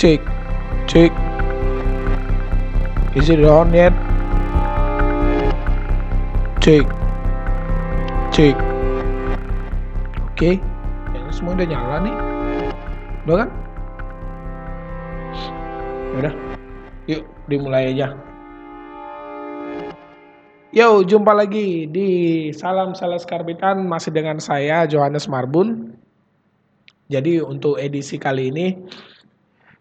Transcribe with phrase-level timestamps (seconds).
[0.00, 0.16] Cek,
[0.88, 1.12] cek.
[3.12, 3.92] Is it on yet?
[6.64, 6.88] Cek,
[8.32, 8.56] cek.
[10.24, 12.16] Oke, kayaknya semua udah nyala nih.
[13.28, 13.48] Udah kan?
[16.16, 16.32] Udah.
[17.04, 17.22] Yuk,
[17.52, 18.16] dimulai aja.
[20.72, 22.08] Yo, jumpa lagi di
[22.56, 25.92] Salam Sales Karbitan masih dengan saya Johannes Marbun.
[27.12, 28.80] Jadi untuk edisi kali ini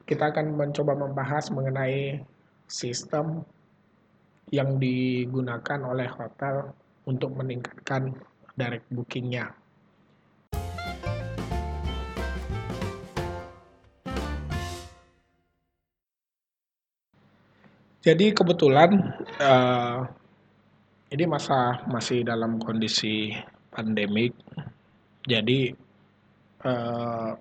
[0.10, 2.18] kita akan mencoba membahas mengenai
[2.66, 3.46] sistem
[4.50, 6.74] yang digunakan oleh hotel
[7.06, 8.18] untuk meningkatkan
[8.58, 9.54] direct bookingnya.
[18.02, 20.10] Jadi kebetulan uh,
[21.14, 23.30] ini masa masih dalam kondisi
[23.70, 24.34] pandemik,
[25.30, 25.78] jadi
[26.66, 27.38] uh,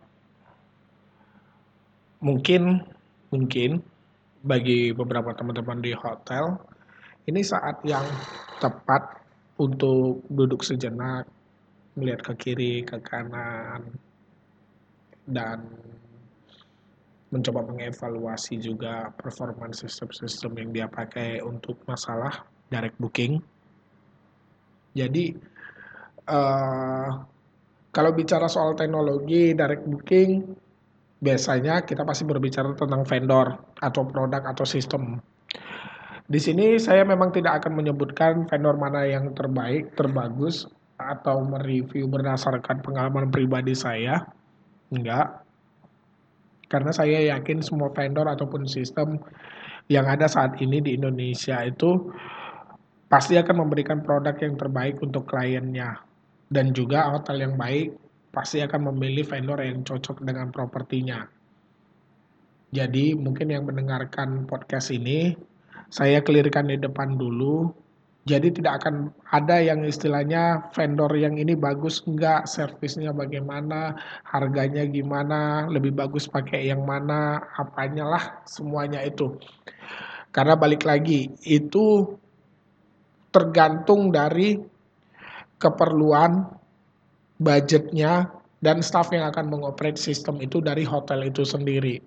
[2.19, 2.83] mungkin
[3.31, 3.83] mungkin
[4.43, 6.59] bagi beberapa teman-teman di hotel
[7.29, 8.07] ini saat yang
[8.57, 9.21] tepat
[9.61, 11.29] untuk duduk sejenak,
[11.99, 13.85] melihat ke kiri, ke kanan,
[15.29, 15.67] dan
[17.29, 23.45] mencoba mengevaluasi juga performance sistem-sistem yang dia pakai untuk masalah direct booking.
[24.97, 25.37] Jadi
[26.33, 27.11] uh,
[27.93, 30.57] kalau bicara soal teknologi direct booking,
[31.19, 35.19] biasanya kita pasti berbicara tentang vendor atau produk atau sistem.
[36.29, 42.85] Di sini saya memang tidak akan menyebutkan vendor mana yang terbaik, terbagus, atau mereview berdasarkan
[42.85, 44.29] pengalaman pribadi saya.
[44.93, 45.45] Enggak,
[46.69, 49.17] karena saya yakin semua vendor ataupun sistem
[49.89, 52.13] yang ada saat ini di Indonesia itu
[53.09, 55.97] pasti akan memberikan produk yang terbaik untuk kliennya
[56.53, 57.97] dan juga hotel yang baik
[58.31, 61.25] pasti akan memilih vendor yang cocok dengan propertinya.
[62.69, 65.33] Jadi mungkin yang mendengarkan podcast ini
[65.89, 67.73] saya clearkan di depan dulu
[68.29, 73.97] jadi tidak akan ada yang istilahnya vendor yang ini bagus enggak, servisnya bagaimana,
[74.29, 79.33] harganya gimana, lebih bagus pakai yang mana, apanya lah semuanya itu.
[80.29, 82.05] Karena balik lagi, itu
[83.33, 84.61] tergantung dari
[85.57, 86.58] keperluan,
[87.39, 92.03] budgetnya, dan staff yang akan mengoperate sistem itu dari hotel itu sendiri.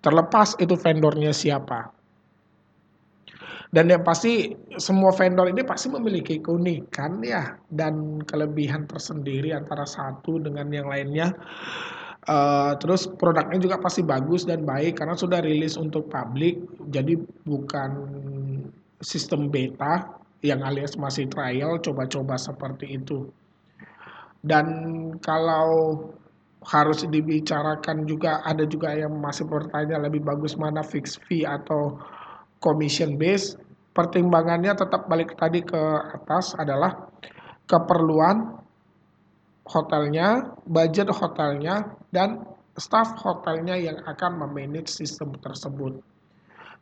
[0.00, 1.90] Terlepas itu vendornya siapa.
[3.70, 4.50] Dan yang pasti
[4.82, 11.30] semua vendor ini pasti memiliki keunikan ya dan kelebihan tersendiri antara satu dengan yang lainnya.
[12.26, 16.60] Uh, terus produknya juga pasti bagus dan baik karena sudah rilis untuk publik,
[16.92, 17.16] jadi
[17.48, 17.90] bukan
[19.00, 23.30] sistem beta yang alias masih trial, coba-coba seperti itu.
[24.40, 24.66] Dan
[25.20, 26.00] kalau
[26.64, 31.96] harus dibicarakan juga ada juga yang masih bertanya lebih bagus mana fix fee atau
[32.60, 33.56] commission base,
[33.96, 37.08] pertimbangannya tetap balik tadi ke atas adalah
[37.64, 38.60] keperluan
[39.64, 42.44] hotelnya, budget hotelnya, dan
[42.76, 46.00] staff hotelnya yang akan memanage sistem tersebut.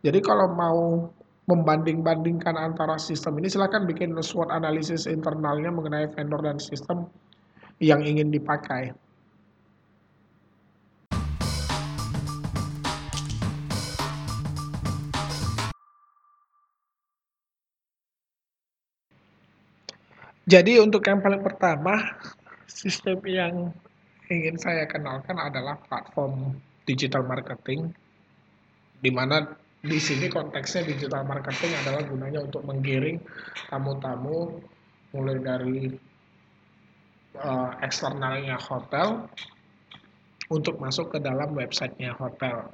[0.02, 1.10] Jadi kalau mau
[1.48, 7.08] membanding-bandingkan antara sistem ini silahkan bikin SWOT analisis internalnya mengenai vendor dan sistem
[7.78, 8.94] yang ingin dipakai.
[20.48, 22.16] Jadi untuk yang paling pertama,
[22.64, 23.68] sistem yang
[24.32, 26.56] ingin saya kenalkan adalah platform
[26.88, 27.92] digital marketing,
[29.04, 29.44] di mana
[29.84, 33.20] di sini konteksnya digital marketing adalah gunanya untuk menggiring
[33.68, 34.56] tamu-tamu
[35.12, 36.07] mulai dari
[37.42, 39.26] uh, eksternalnya hotel
[40.48, 42.68] untuk masuk ke dalam websitenya hotel.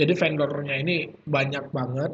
[0.00, 2.12] Jadi vendornya ini banyak banget,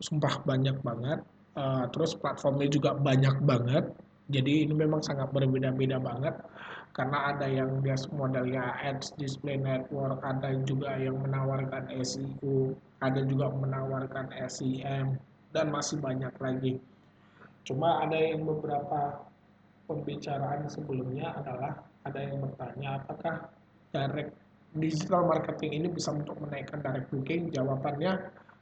[0.00, 1.20] sumpah banyak banget.
[1.58, 3.90] Uh, terus platformnya juga banyak banget
[4.28, 6.36] jadi ini memang sangat berbeda-beda banget
[6.92, 13.48] karena ada yang dia modelnya ads display network ada juga yang menawarkan SEO ada juga
[13.48, 15.16] menawarkan SEM
[15.56, 16.76] dan masih banyak lagi
[17.64, 19.27] cuma ada yang beberapa
[19.88, 23.48] pembicaraan sebelumnya adalah ada yang bertanya apakah
[23.88, 24.36] direct
[24.76, 27.48] digital marketing ini bisa untuk menaikkan direct booking?
[27.48, 28.12] Jawabannya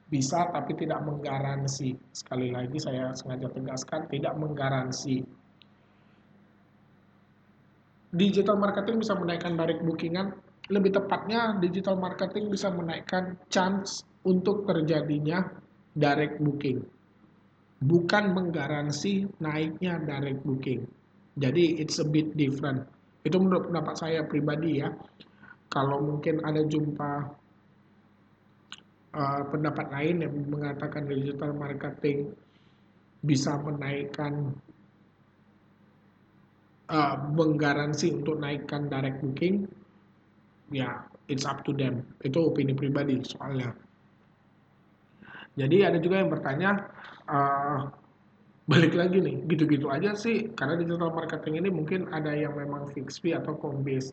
[0.06, 1.99] bisa tapi tidak menggaransi.
[2.14, 5.26] Sekali lagi saya sengaja tegaskan tidak menggaransi.
[8.17, 10.31] Digital marketing bisa menaikkan direct bookingan?
[10.70, 15.43] Lebih tepatnya digital marketing bisa menaikkan chance untuk terjadinya
[15.94, 16.87] direct booking.
[17.76, 20.87] Bukan menggaransi naiknya direct booking
[21.36, 22.88] jadi it's a bit different.
[23.20, 24.88] Itu menurut pendapat saya pribadi ya.
[25.68, 27.12] Kalau mungkin ada jumpa
[29.12, 32.32] uh, pendapat lain yang mengatakan digital marketing
[33.20, 34.56] bisa menaikkan
[36.88, 39.68] uh, menggaransi untuk naikkan direct booking
[40.72, 42.00] ya it's up to them.
[42.24, 43.76] Itu opini pribadi soalnya.
[45.56, 46.70] Jadi ada juga yang bertanya
[47.28, 48.06] uh,
[48.66, 50.50] balik lagi nih gitu-gitu aja sih.
[50.58, 54.10] Karena digital marketing ini mungkin ada yang memang fix fee atau home base.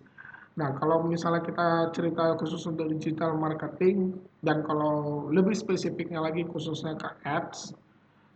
[0.53, 4.13] Nah, kalau misalnya kita cerita khusus untuk digital marketing
[4.45, 7.73] dan kalau lebih spesifiknya lagi khususnya ke ads,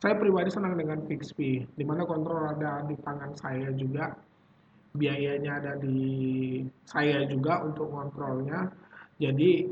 [0.01, 4.17] saya pribadi senang dengan fix fee, di mana kontrol ada di tangan saya juga,
[4.97, 8.65] biayanya ada di saya juga untuk kontrolnya.
[9.21, 9.69] Jadi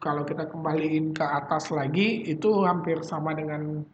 [0.00, 3.84] kalau kita kembaliin ke atas lagi, itu hampir sama dengan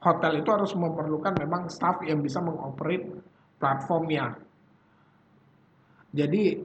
[0.00, 3.08] hotel itu harus memerlukan memang staff yang bisa mengoperate
[3.60, 4.36] platformnya
[6.10, 6.58] jadi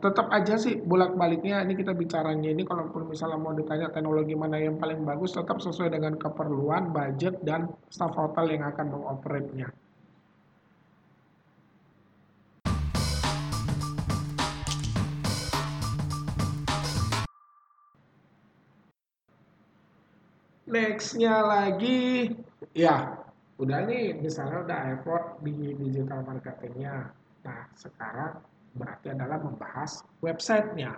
[0.00, 4.80] tetap aja sih bolak-baliknya ini kita bicaranya ini kalau misalnya mau ditanya teknologi mana yang
[4.80, 9.68] paling bagus tetap sesuai dengan keperluan, budget, dan staff hotel yang akan mengoperate-nya.
[20.72, 22.32] Nextnya lagi,
[22.72, 23.20] ya
[23.60, 27.12] udah nih misalnya udah effort di digital marketingnya.
[27.44, 28.40] Nah sekarang
[28.72, 30.96] berarti adalah membahas websitenya.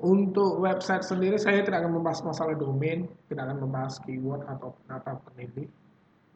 [0.00, 5.20] Untuk website sendiri saya tidak akan membahas masalah domain, tidak akan membahas keyword atau apa
[5.38, 5.70] ini,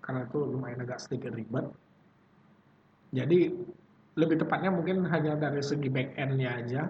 [0.04, 1.66] karena itu lumayan agak sedikit ribet.
[3.10, 3.50] Jadi
[4.14, 6.82] lebih tepatnya mungkin hanya dari segi back end-nya aja.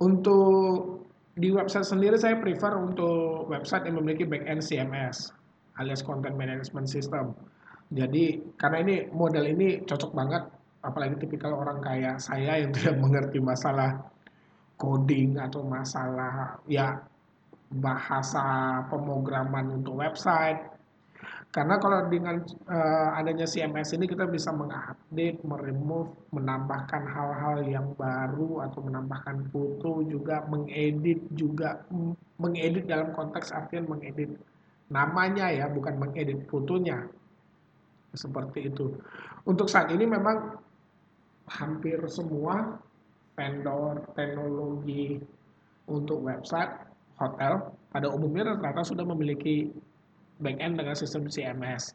[0.00, 5.32] Untuk di website sendiri saya prefer untuk website yang memiliki back end CMS
[5.80, 7.32] alias Content Management System.
[7.92, 10.44] Jadi karena ini model ini cocok banget
[10.84, 14.04] apalagi tipikal orang kaya saya yang tidak mengerti masalah
[14.76, 17.00] coding atau masalah ya
[17.72, 20.71] bahasa pemrograman untuk website
[21.52, 28.64] karena kalau dengan uh, adanya CMS ini kita bisa mengupdate, meremove, menambahkan hal-hal yang baru
[28.64, 31.84] atau menambahkan foto juga, mengedit juga,
[32.40, 34.32] mengedit dalam konteks artian mengedit
[34.88, 37.04] namanya ya, bukan mengedit fotonya.
[38.16, 38.96] Seperti itu.
[39.44, 40.56] Untuk saat ini memang
[41.52, 42.80] hampir semua
[43.36, 45.20] vendor teknologi
[45.84, 46.80] untuk website
[47.20, 49.68] hotel pada umumnya rata-rata sudah memiliki
[50.42, 51.94] backend dengan sistem CMS.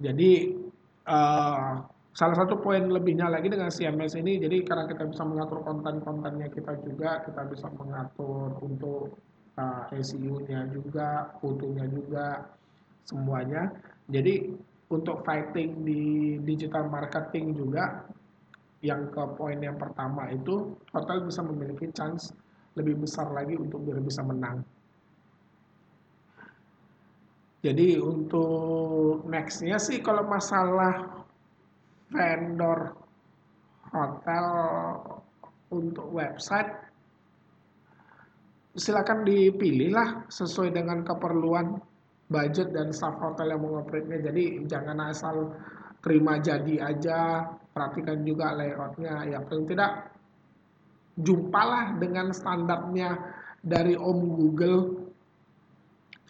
[0.00, 0.56] Jadi
[1.04, 1.84] uh,
[2.16, 6.80] salah satu poin lebihnya lagi dengan CMS ini, jadi karena kita bisa mengatur konten-kontennya kita
[6.82, 9.20] juga, kita bisa mengatur untuk
[9.60, 12.48] uh, eh, SEO-nya juga, fotonya juga,
[13.04, 13.70] semuanya.
[14.08, 14.56] Jadi
[14.90, 16.02] untuk fighting di
[16.42, 18.08] digital marketing juga
[18.80, 22.32] yang ke poin yang pertama itu hotel bisa memiliki chance
[22.74, 24.64] lebih besar lagi untuk bisa menang.
[27.60, 31.24] Jadi untuk nextnya sih kalau masalah
[32.08, 32.96] vendor
[33.92, 34.46] hotel
[35.68, 36.72] untuk website
[38.72, 41.76] silakan dipilih lah sesuai dengan keperluan
[42.30, 44.18] budget dan staff hotel yang mengoperasinya.
[44.24, 45.52] Jadi jangan asal
[46.00, 47.44] terima jadi aja
[47.76, 50.16] perhatikan juga layoutnya ya paling tidak
[51.20, 53.20] jumpalah dengan standarnya
[53.60, 54.99] dari Om Google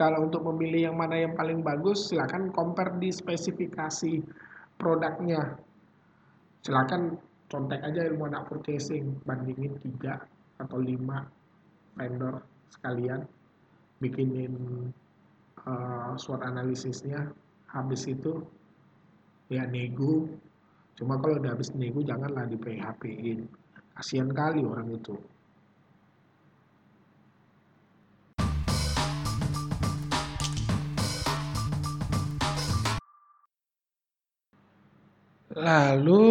[0.01, 4.25] kalau untuk memilih yang mana yang paling bagus silahkan compare di spesifikasi
[4.81, 5.61] produknya
[6.65, 7.21] silahkan
[7.53, 10.25] contek aja ilmu anak purchasing bandingin tiga
[10.57, 11.29] atau lima
[12.01, 12.41] vendor
[12.73, 13.29] sekalian
[14.01, 14.89] bikinin
[15.69, 17.29] uh, SWOT analisisnya
[17.69, 18.41] habis itu
[19.53, 20.25] ya nego
[21.01, 23.49] Cuma kalau udah habis nego janganlah di PHP-in.
[23.97, 25.17] Kasihan kali orang itu.
[35.59, 36.23] Lalu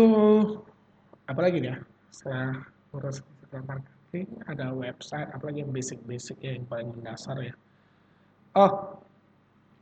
[1.28, 1.76] apa lagi ya?
[2.12, 2.64] Setelah
[2.96, 3.20] urus
[3.52, 7.56] marketing, ada website, apalagi yang basic-basic ya, yang paling mendasar ya.
[8.56, 8.96] Oh,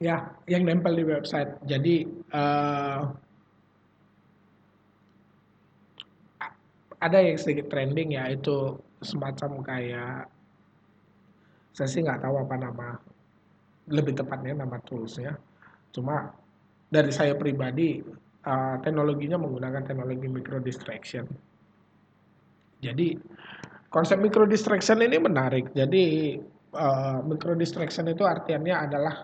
[0.01, 1.53] ya, yang nempel di website.
[1.69, 3.13] Jadi uh,
[6.97, 8.73] ada yang sedikit trending ya itu
[9.05, 10.25] semacam kayak
[11.77, 12.97] saya sih nggak tahu apa nama
[13.93, 15.37] lebih tepatnya nama toolsnya
[15.93, 16.33] cuma
[16.89, 18.01] dari saya pribadi
[18.47, 21.27] uh, teknologinya menggunakan teknologi micro distraction.
[22.79, 23.19] Jadi
[23.91, 25.75] konsep micro distraction ini menarik.
[25.75, 26.37] Jadi
[26.71, 29.15] uh, micro distraction itu artiannya adalah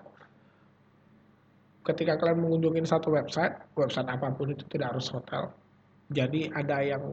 [1.84, 5.52] ketika kalian mengunjungi satu website website apa pun itu tidak harus hotel.
[6.12, 7.04] Jadi ada yang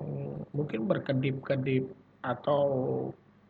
[0.51, 1.87] mungkin berkedip-kedip
[2.27, 2.63] atau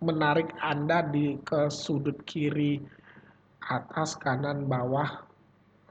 [0.00, 2.80] menarik Anda di ke sudut kiri,
[3.68, 5.24] atas, kanan, bawah,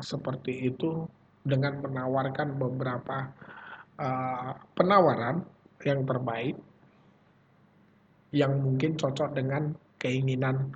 [0.01, 1.05] seperti itu
[1.43, 3.31] dengan menawarkan beberapa
[3.99, 5.43] uh, penawaran
[5.83, 6.55] yang terbaik
[8.35, 10.73] yang mungkin cocok dengan keinginan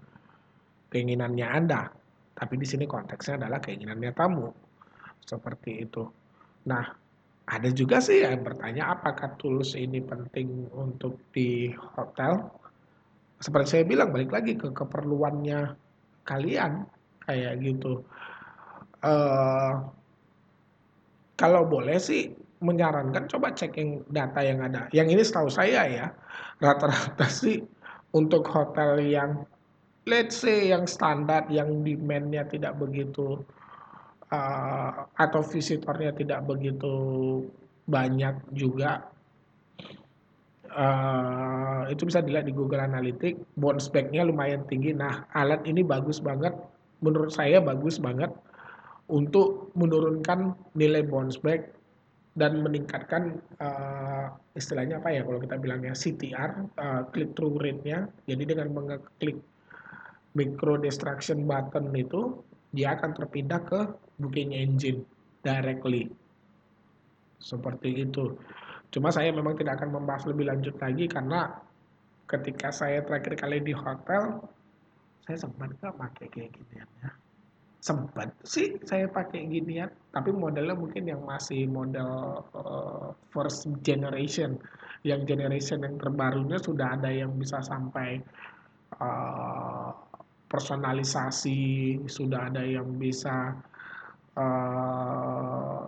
[0.89, 1.89] keinginannya Anda.
[2.33, 4.49] Tapi di sini konteksnya adalah keinginannya tamu.
[5.23, 6.03] Seperti itu.
[6.65, 6.83] Nah,
[7.43, 12.49] ada juga sih yang bertanya apakah tools ini penting untuk di hotel?
[13.37, 15.75] Seperti saya bilang balik lagi ke keperluannya
[16.23, 16.87] kalian
[17.27, 18.01] kayak gitu.
[19.03, 19.83] Uh,
[21.43, 22.31] kalau boleh sih
[22.63, 24.87] menyarankan coba cek yang data yang ada.
[24.95, 26.07] Yang ini setahu saya ya,
[26.63, 27.59] rata-rata sih
[28.15, 29.43] untuk hotel yang
[30.07, 33.43] let's say yang standar, yang demand-nya tidak begitu
[34.31, 36.95] uh, atau visitornya tidak begitu
[37.91, 39.03] banyak juga
[40.71, 43.59] uh, itu bisa dilihat di Google Analytics.
[43.59, 44.95] Bounce back-nya lumayan tinggi.
[44.95, 46.55] Nah alat ini bagus banget.
[47.03, 48.31] Menurut saya bagus banget
[49.11, 51.75] untuk menurunkan nilai bounce back
[52.33, 58.09] dan meningkatkan uh, istilahnya apa ya kalau kita bilangnya CTR uh, click through rate-nya.
[58.25, 59.37] Jadi dengan mengeklik
[60.33, 62.41] micro destruction button itu
[62.73, 63.79] dia akan terpindah ke
[64.17, 65.05] booking engine
[65.45, 66.09] directly.
[67.37, 68.33] Seperti itu.
[68.89, 71.53] Cuma saya memang tidak akan membahas lebih lanjut lagi karena
[72.25, 74.41] ketika saya terakhir kali di hotel
[75.23, 76.87] saya sempat nggak pakai kayak gini ya
[77.83, 84.55] sempat sih saya pakai ginian tapi modelnya mungkin yang masih model uh, first generation
[85.03, 88.23] yang generation yang terbarunya sudah ada yang bisa sampai
[89.03, 89.91] uh,
[90.47, 93.51] personalisasi sudah ada yang bisa
[94.39, 95.83] uh,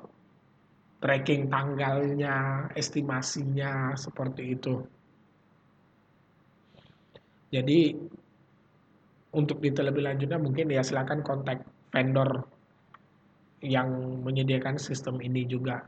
[1.00, 4.82] tracking tanggalnya estimasinya seperti itu.
[7.54, 7.94] Jadi
[9.38, 12.44] untuk detail lebih lanjutnya mungkin ya silakan kontak vendor
[13.64, 15.88] yang menyediakan sistem ini juga.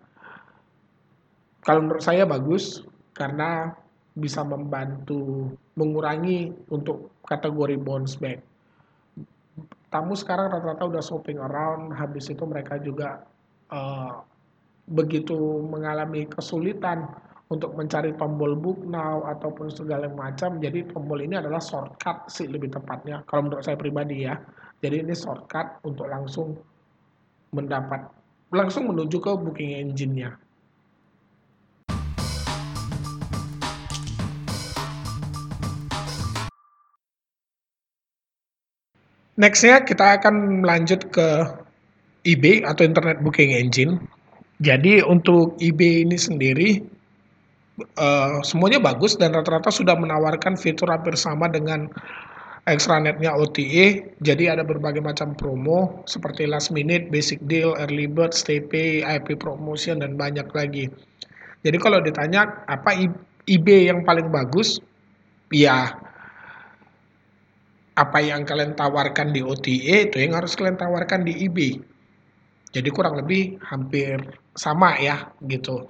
[1.67, 3.75] Kalau menurut saya bagus karena
[4.15, 8.39] bisa membantu mengurangi untuk kategori bounce back.
[9.91, 13.27] Tamu sekarang rata-rata udah shopping around, habis itu mereka juga
[13.69, 14.23] uh,
[14.87, 15.35] begitu
[15.67, 17.07] mengalami kesulitan
[17.47, 20.59] untuk mencari tombol book now ataupun segala macam.
[20.59, 23.23] Jadi tombol ini adalah shortcut sih lebih tepatnya.
[23.27, 24.35] Kalau menurut saya pribadi ya.
[24.77, 26.53] Jadi ini shortcut untuk langsung
[27.49, 28.05] mendapat
[28.53, 30.37] langsung menuju ke booking engine-nya.
[39.37, 41.45] Nextnya kita akan melanjut ke
[42.25, 44.01] eBay atau Internet Booking Engine.
[44.57, 46.81] Jadi untuk eBay ini sendiri
[48.01, 51.85] uh, semuanya bagus dan rata-rata sudah menawarkan fitur hampir sama dengan
[52.67, 58.59] extranetnya OTA, jadi ada berbagai macam promo seperti last minute, basic deal, early bird, stay
[58.59, 60.91] pay, IP promotion dan banyak lagi.
[61.63, 62.93] Jadi kalau ditanya apa
[63.47, 64.83] IB yang paling bagus,
[65.49, 65.95] ya
[67.97, 71.81] apa yang kalian tawarkan di OTA itu yang harus kalian tawarkan di IB.
[72.75, 74.19] Jadi kurang lebih hampir
[74.53, 75.87] sama ya gitu.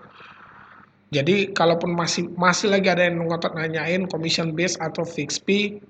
[1.10, 5.82] Jadi kalaupun masih masih lagi ada yang ngotot nanyain commission base atau fixed fee,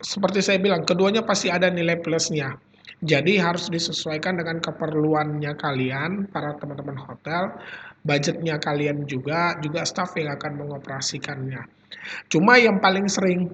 [0.00, 2.56] seperti saya bilang, keduanya pasti ada nilai plusnya.
[3.04, 7.52] Jadi harus disesuaikan dengan keperluannya kalian, para teman-teman hotel,
[8.00, 11.60] budgetnya kalian juga, juga staff yang akan mengoperasikannya.
[12.32, 13.52] Cuma yang paling sering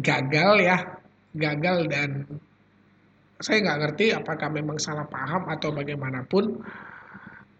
[0.00, 0.78] gagal ya,
[1.36, 2.24] gagal dan
[3.36, 6.64] saya nggak ngerti apakah memang salah paham atau bagaimanapun.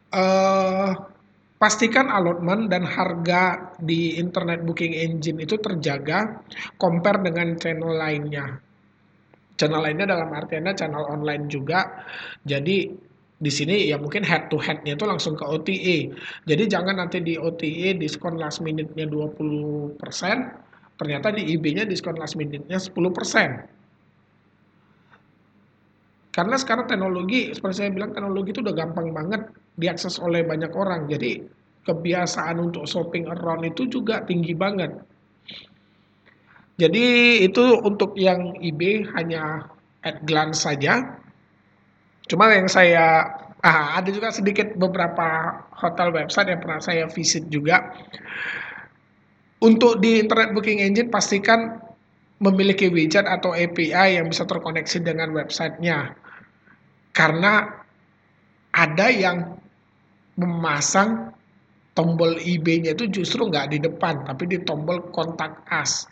[0.08, 1.15] Uh,
[1.56, 6.44] pastikan allotment dan harga di internet booking engine itu terjaga
[6.76, 8.60] compare dengan channel lainnya.
[9.56, 12.04] Channel lainnya dalam artiannya channel online juga.
[12.44, 12.92] Jadi
[13.36, 15.98] di sini ya mungkin head to headnya itu langsung ke OTA.
[16.44, 19.96] Jadi jangan nanti di OTA diskon last minute-nya 20%,
[20.96, 23.75] ternyata di IB-nya diskon last minute-nya 10%.
[26.36, 29.48] Karena sekarang teknologi, seperti saya bilang teknologi itu udah gampang banget
[29.80, 31.08] diakses oleh banyak orang.
[31.08, 31.40] Jadi
[31.88, 34.92] kebiasaan untuk shopping around itu juga tinggi banget.
[36.76, 39.64] Jadi itu untuk yang IB hanya
[40.04, 41.16] at glance saja.
[42.28, 43.32] Cuma yang saya
[43.64, 47.96] ah, ada juga sedikit beberapa hotel website yang pernah saya visit juga.
[49.64, 51.80] Untuk di internet booking engine pastikan
[52.44, 56.25] memiliki widget atau API yang bisa terkoneksi dengan websitenya
[57.16, 57.64] karena
[58.76, 59.56] ada yang
[60.36, 61.32] memasang
[61.96, 66.04] tombol IB-nya itu justru nggak di depan, tapi di tombol kontak us.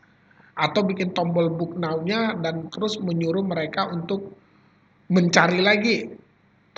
[0.54, 4.38] atau bikin tombol book now-nya dan terus menyuruh mereka untuk
[5.10, 6.14] mencari lagi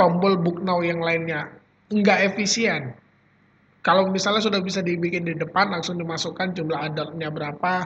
[0.01, 1.53] tombol book now yang lainnya.
[1.93, 2.97] Nggak efisien.
[3.85, 7.85] Kalau misalnya sudah bisa dibikin di depan, langsung dimasukkan jumlah adatnya berapa,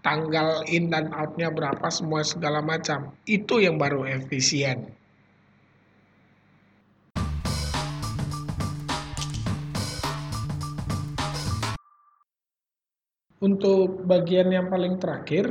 [0.00, 3.12] tanggal in dan out-nya berapa, semua segala macam.
[3.28, 4.96] Itu yang baru efisien.
[13.38, 15.46] Untuk bagian yang paling terakhir,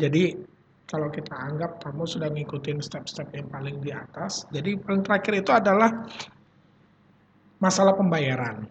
[0.00, 0.40] jadi
[0.88, 5.52] kalau kita anggap kamu sudah ngikutin step-step yang paling di atas, jadi paling terakhir itu
[5.52, 6.04] adalah
[7.60, 8.64] masalah pembayaran.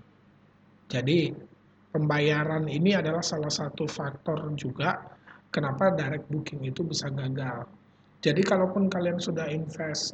[0.90, 1.32] Jadi
[1.94, 4.98] pembayaran ini adalah salah satu faktor juga
[5.54, 7.68] kenapa direct booking itu bisa gagal.
[8.22, 10.14] Jadi kalaupun kalian sudah invest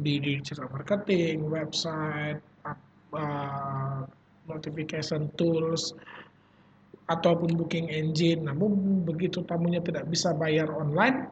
[0.00, 2.40] di digital marketing, website,
[3.12, 4.02] uh,
[4.48, 5.92] notification tools,
[7.10, 8.46] ataupun booking engine.
[8.46, 11.30] Namun begitu tamunya tidak bisa bayar online,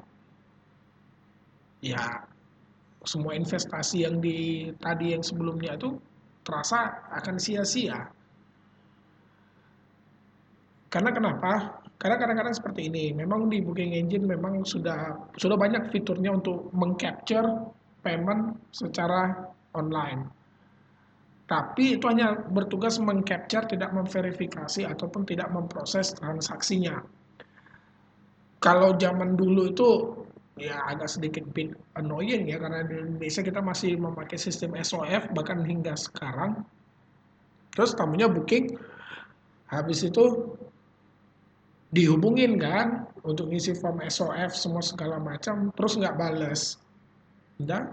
[1.84, 2.26] ya
[3.04, 5.96] semua investasi yang di tadi yang sebelumnya itu
[6.44, 8.10] terasa akan sia-sia.
[10.90, 11.80] Karena kenapa?
[12.00, 13.14] Karena kadang-kadang seperti ini.
[13.14, 17.70] Memang di booking engine memang sudah sudah banyak fiturnya untuk mengcapture
[18.02, 20.39] payment secara online.
[21.50, 27.02] Tapi itu hanya bertugas mengcapture, tidak memverifikasi ataupun tidak memproses transaksinya.
[28.62, 29.88] Kalau zaman dulu itu
[30.54, 35.66] ya agak sedikit bit annoying ya karena di Indonesia kita masih memakai sistem SOF bahkan
[35.66, 36.62] hingga sekarang.
[37.74, 38.78] Terus tamunya booking,
[39.74, 40.54] habis itu
[41.90, 46.78] dihubungin kan untuk ngisi form SOF semua segala macam, terus nggak bales.
[47.58, 47.90] Udah.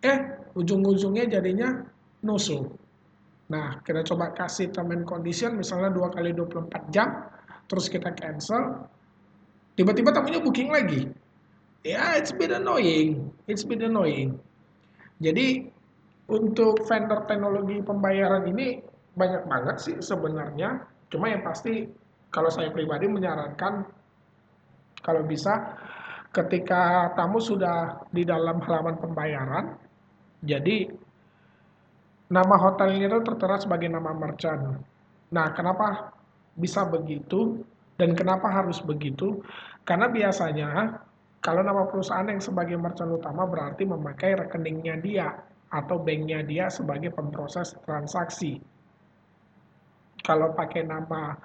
[0.00, 0.18] Eh,
[0.56, 2.70] ujung-ujungnya jadinya no-show.
[3.52, 7.28] Nah, kita coba kasih term and condition misalnya 2 kali 24 jam,
[7.68, 8.88] terus kita cancel,
[9.76, 11.10] tiba-tiba tamunya booking lagi.
[11.82, 13.34] Ya, yeah, it's bit annoying.
[13.50, 14.38] It's bit annoying.
[15.18, 15.66] Jadi,
[16.30, 18.80] untuk vendor teknologi pembayaran ini
[19.12, 20.86] banyak banget sih sebenarnya.
[21.12, 21.84] Cuma yang pasti
[22.32, 23.84] kalau saya pribadi menyarankan
[25.04, 25.76] kalau bisa
[26.32, 29.76] ketika tamu sudah di dalam halaman pembayaran,
[30.40, 30.88] jadi
[32.32, 34.80] nama hotelnya itu tertera sebagai nama merchant.
[35.36, 36.16] Nah, kenapa
[36.56, 37.60] bisa begitu
[38.00, 39.44] dan kenapa harus begitu?
[39.84, 40.96] Karena biasanya
[41.44, 45.28] kalau nama perusahaan yang sebagai merchant utama berarti memakai rekeningnya dia
[45.68, 48.56] atau banknya dia sebagai pemproses transaksi.
[50.22, 51.36] Kalau pakai nama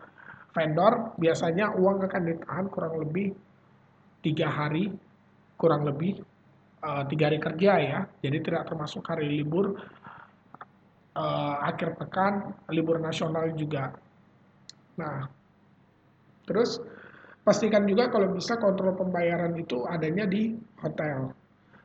[0.54, 3.34] vendor, biasanya uang akan ditahan kurang lebih
[4.21, 4.93] tiga hari,
[5.58, 6.21] kurang lebih
[6.86, 8.00] uh, tiga hari kerja ya.
[8.21, 9.73] Jadi tidak termasuk hari libur
[11.17, 13.97] uh, akhir pekan, libur nasional juga.
[15.01, 15.25] Nah,
[16.45, 16.77] terus
[17.41, 21.34] pastikan juga kalau bisa kontrol pembayaran itu adanya di hotel.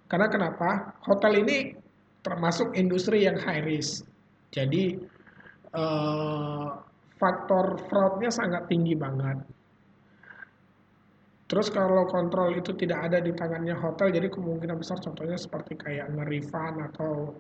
[0.07, 0.92] Karena kenapa?
[1.09, 1.73] Hotel ini
[2.21, 4.05] termasuk industri yang high risk.
[4.53, 5.01] Jadi
[5.73, 6.77] uh,
[7.16, 9.40] faktor fraudnya sangat tinggi banget.
[11.49, 16.09] Terus kalau kontrol itu tidak ada di tangannya hotel, jadi kemungkinan besar contohnya seperti kayak
[16.16, 17.37] nge-refund atau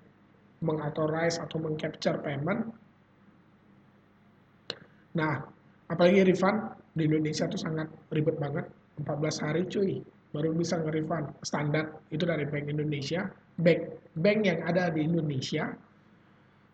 [0.62, 2.70] mengauthorize atau mengcapture payment.
[5.12, 5.44] Nah,
[5.92, 8.64] apalagi refund di Indonesia itu sangat ribet banget.
[9.02, 10.00] 14 hari cuy,
[10.32, 11.34] baru bisa nge-refund.
[11.44, 13.28] Standar itu dari Bank Indonesia.
[13.60, 15.76] Bank, bank yang ada di Indonesia,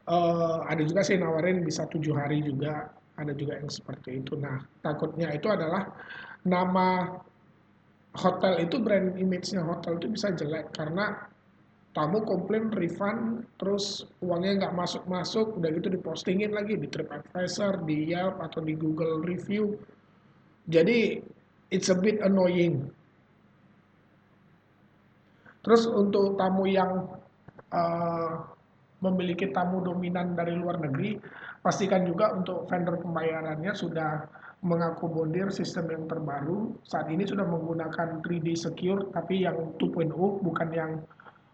[0.06, 2.86] uh, ada juga sih nawarin bisa tujuh hari juga,
[3.18, 4.38] ada juga yang seperti itu.
[4.38, 5.90] Nah, takutnya itu adalah
[6.46, 7.18] nama
[8.16, 11.28] hotel itu brand image-nya hotel itu bisa jelek karena
[11.96, 18.12] tamu komplain refund terus uangnya nggak masuk masuk udah gitu dipostingin lagi di TripAdvisor di
[18.12, 19.74] Yelp atau di Google review.
[20.68, 21.24] Jadi
[21.72, 22.92] it's a bit annoying.
[25.64, 27.08] Terus untuk tamu yang
[27.72, 28.46] uh,
[29.04, 31.18] memiliki tamu dominan dari luar negeri
[31.60, 34.26] pastikan juga untuk vendor pembayarannya sudah
[34.58, 36.74] mengakomodir sistem yang terbaru.
[36.82, 40.10] Saat ini sudah menggunakan 3D secure tapi yang 2.0
[40.42, 40.92] bukan yang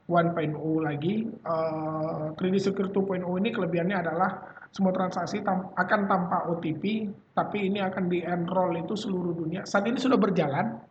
[0.04, 1.28] 1.0 lagi.
[1.44, 4.30] Uh, 3D Secure 2.0 ini kelebihannya adalah
[4.74, 9.62] semua transaksi tam akan tanpa OTP, tapi ini akan di-enroll itu seluruh dunia.
[9.62, 10.82] Saat ini sudah berjalan,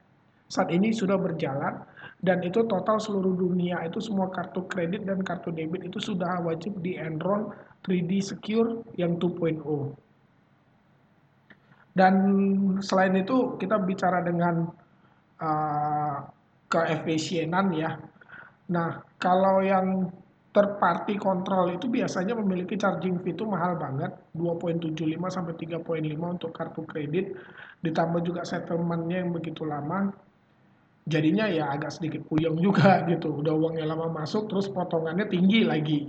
[0.47, 1.83] saat ini sudah berjalan,
[2.23, 6.79] dan itu total seluruh dunia itu semua kartu kredit dan kartu debit itu sudah wajib
[6.79, 7.51] di-enroll
[7.83, 9.59] 3D Secure yang 2.0.
[11.93, 12.13] Dan
[12.79, 14.65] selain itu kita bicara dengan
[15.43, 16.15] uh,
[16.71, 17.99] keefisienan ya,
[18.71, 20.07] Nah, kalau yang
[20.53, 24.93] third party control itu biasanya memiliki charging fee itu mahal banget 2.75
[25.33, 25.81] sampai 3.5
[26.21, 27.33] untuk kartu kredit
[27.81, 30.13] ditambah juga settlementnya yang begitu lama.
[31.03, 35.99] Jadinya ya agak sedikit puyeng juga gitu udah uangnya lama masuk terus potongannya tinggi lagi.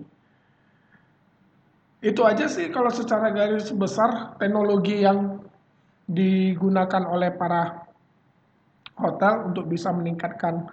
[2.04, 5.40] Itu aja sih kalau secara garis besar teknologi yang
[6.04, 7.88] digunakan oleh para
[9.00, 10.68] hotel untuk bisa meningkatkan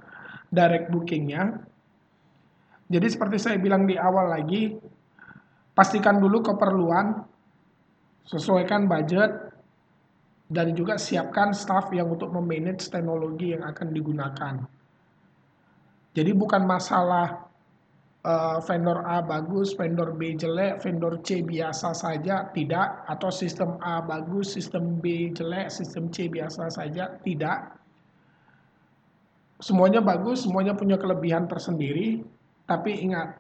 [0.52, 1.71] direct bookingnya
[2.92, 4.76] jadi seperti saya bilang di awal lagi,
[5.72, 7.24] pastikan dulu keperluan,
[8.28, 9.32] sesuaikan budget,
[10.52, 14.56] dan juga siapkan staff yang untuk memanage teknologi yang akan digunakan.
[16.12, 17.48] Jadi bukan masalah
[18.28, 23.08] uh, vendor A bagus, vendor B jelek, vendor C biasa saja, tidak.
[23.08, 27.80] Atau sistem A bagus, sistem B jelek, sistem C biasa saja, tidak.
[29.64, 32.20] Semuanya bagus, semuanya punya kelebihan tersendiri,
[32.72, 33.36] tapi ingat,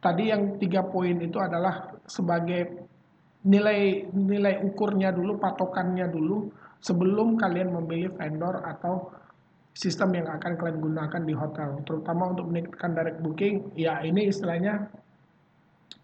[0.00, 2.88] tadi yang tiga poin itu adalah sebagai
[3.44, 6.48] nilai nilai ukurnya dulu, patokannya dulu,
[6.80, 9.12] sebelum kalian memilih vendor atau
[9.76, 11.84] sistem yang akan kalian gunakan di hotel.
[11.84, 14.88] Terutama untuk meningkatkan direct booking, ya ini istilahnya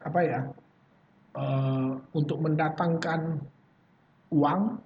[0.04, 0.40] apa ya?
[1.36, 3.40] Uh, untuk mendatangkan
[4.32, 4.80] uang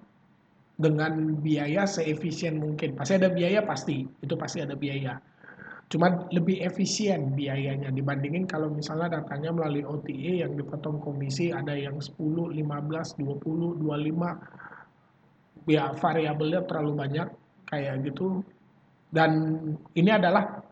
[0.75, 2.95] dengan biaya seefisien mungkin.
[2.95, 5.19] Pasti ada biaya pasti, itu pasti ada biaya.
[5.91, 11.99] Cuma lebih efisien biayanya dibandingin kalau misalnya datanya melalui OTA yang dipotong komisi ada yang
[11.99, 17.27] 10, 15, 20, 25 ya variabelnya terlalu banyak
[17.67, 18.39] kayak gitu.
[19.11, 19.59] Dan
[19.91, 20.63] ini adalah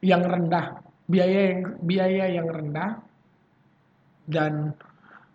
[0.00, 2.90] yang rendah biaya yang biaya yang rendah.
[4.24, 4.72] Dan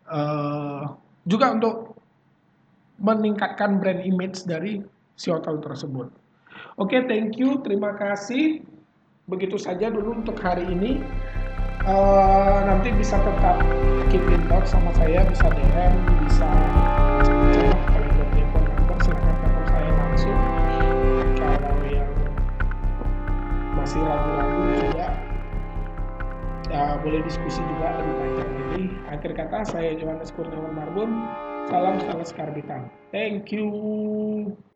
[0.09, 0.97] uh,
[1.29, 1.93] juga untuk
[2.97, 4.81] meningkatkan brand image dari
[5.13, 6.09] si hotel tersebut.
[6.81, 8.70] Oke, okay, thank you, terima kasih
[9.31, 10.99] begitu saja dulu untuk hari ini.
[11.81, 13.57] Uh, nanti bisa tetap
[14.13, 15.93] keep in touch sama saya bisa DM
[16.29, 16.45] bisa
[23.81, 25.09] masih ragu-ragu juga
[26.69, 28.83] ya boleh diskusi juga lebih panjang lagi.
[29.09, 31.11] Akhir kata saya Johannes Kurniawan Marbun.
[31.67, 34.70] Salam salam skarbitan thank you